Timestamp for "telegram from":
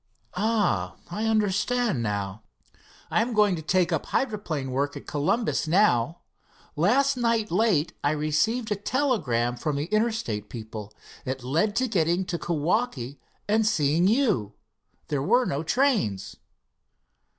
8.75-9.75